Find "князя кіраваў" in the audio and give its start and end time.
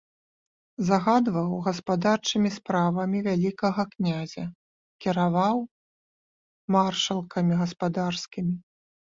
3.93-5.57